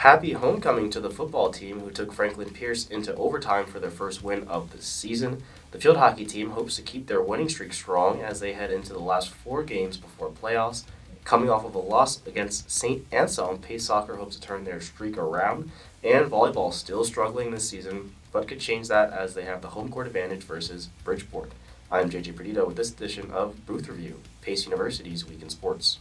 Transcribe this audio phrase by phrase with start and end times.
[0.00, 4.22] Happy homecoming to the football team who took Franklin Pierce into overtime for their first
[4.22, 5.42] win of the season.
[5.72, 8.94] The field hockey team hopes to keep their winning streak strong as they head into
[8.94, 10.84] the last four games before playoffs.
[11.24, 13.04] Coming off of a loss against St.
[13.12, 15.70] Anselm, Pace Soccer hopes to turn their streak around.
[16.02, 19.90] And volleyball still struggling this season, but could change that as they have the home
[19.90, 21.52] court advantage versus Bridgeport.
[21.92, 25.98] I'm JJ Perdido with this edition of Booth Review, Pace University's Week in Sports.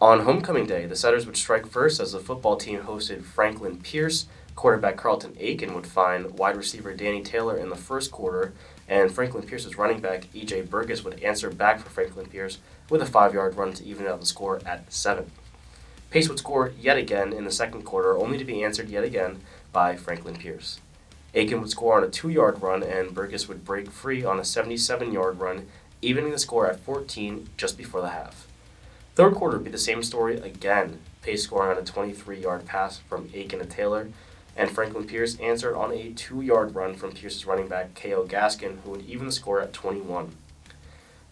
[0.00, 4.26] On homecoming day, the Setters would strike first as the football team hosted Franklin Pierce.
[4.54, 8.52] Quarterback Carlton Aiken would find wide receiver Danny Taylor in the first quarter,
[8.88, 13.06] and Franklin Pierce's running back EJ Burgess would answer back for Franklin Pierce with a
[13.06, 15.32] five yard run to even out the score at seven.
[16.10, 19.40] Pace would score yet again in the second quarter, only to be answered yet again
[19.72, 20.78] by Franklin Pierce.
[21.34, 24.44] Aiken would score on a two yard run, and Burgess would break free on a
[24.44, 25.66] 77 yard run,
[26.00, 28.46] evening the score at 14 just before the half.
[29.18, 31.00] Third quarter would be the same story again.
[31.22, 34.10] Pace scoring on a 23 yard pass from Aiken to Taylor,
[34.56, 38.28] and Franklin Pierce answered on a two yard run from Pierce's running back K.O.
[38.28, 40.36] Gaskin, who would even the score at 21.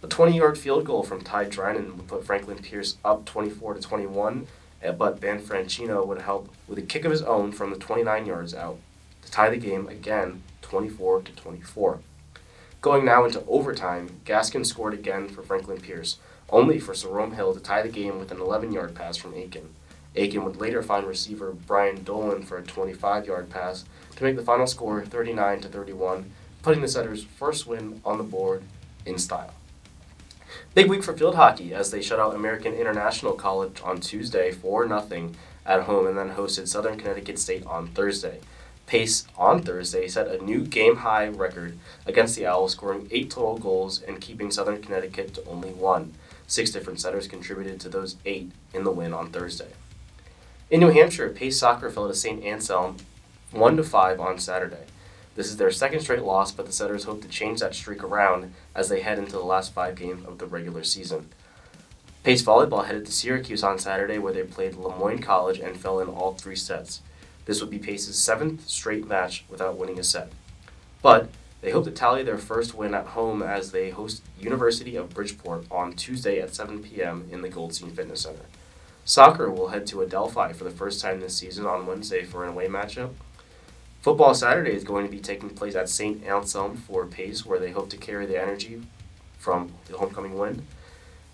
[0.02, 3.80] A 20 yard field goal from Ty Drynan would put Franklin Pierce up 24 to
[3.80, 4.48] 21,
[4.82, 8.26] eh, but Ben Francino would help with a kick of his own from the 29
[8.26, 8.80] yards out
[9.22, 12.00] to tie the game again 24 to 24.
[12.86, 17.58] Going now into overtime, Gaskin scored again for Franklin Pierce only for Jerome Hill to
[17.58, 19.74] tie the game with an 11 yard pass from Aiken.
[20.14, 23.84] Aiken would later find receiver Brian Dolan for a 25 yard pass
[24.14, 26.30] to make the final score 39 to 31,
[26.62, 28.62] putting the Setters' first win on the board
[29.04, 29.54] in style.
[30.74, 34.86] Big week for field hockey as they shut out American International College on Tuesday 4
[34.86, 35.32] 0
[35.66, 38.38] at home and then hosted Southern Connecticut State on Thursday.
[38.86, 43.58] Pace on Thursday set a new game high record against the Owls, scoring eight total
[43.58, 46.14] goals and keeping Southern Connecticut to only one.
[46.46, 49.72] Six different setters contributed to those eight in the win on Thursday.
[50.70, 52.44] In New Hampshire, Pace Soccer fell to St.
[52.44, 52.96] Anselm
[53.50, 54.84] 1 to 5 on Saturday.
[55.34, 58.54] This is their second straight loss, but the Setters hope to change that streak around
[58.74, 61.28] as they head into the last five games of the regular season.
[62.22, 66.00] Pace Volleyball headed to Syracuse on Saturday where they played Le Moyne College and fell
[66.00, 67.00] in all three sets.
[67.46, 70.30] This would be Pace's seventh straight match without winning a set.
[71.00, 71.30] But
[71.62, 75.64] they hope to tally their first win at home as they host University of Bridgeport
[75.70, 77.26] on Tuesday at 7 p.m.
[77.30, 78.44] in the Goldstein Fitness Center.
[79.04, 82.50] Soccer will head to Adelphi for the first time this season on Wednesday for an
[82.50, 83.14] away matchup.
[84.00, 86.24] Football Saturday is going to be taking place at St.
[86.24, 88.82] Anselm for Pace, where they hope to carry the energy
[89.38, 90.66] from the homecoming win.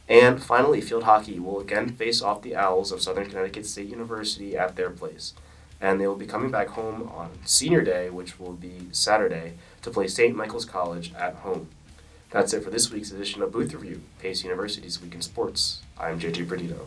[0.08, 4.56] And finally, field hockey will again face off the Owls of Southern Connecticut State University
[4.56, 5.34] at their place.
[5.82, 9.90] And they will be coming back home on Senior Day, which will be Saturday, to
[9.90, 10.34] play St.
[10.34, 11.68] Michael's College at home.
[12.30, 15.82] That's it for this week's edition of Booth Review, Pace University's Week in Sports.
[15.98, 16.86] I'm JJ Perdido.